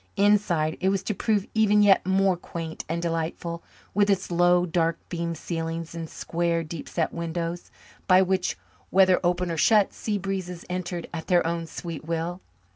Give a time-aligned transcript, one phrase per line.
[0.17, 3.61] Inside, it was to prove even yet more quaint and delightful,
[3.93, 7.69] with its low, dark beamed ceilings and square, deep set windows
[8.07, 8.57] by which,
[8.89, 12.41] whether open or shut, sea breezes entered at their own sweet will.